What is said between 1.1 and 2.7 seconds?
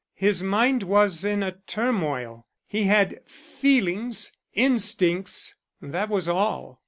in a turmoil.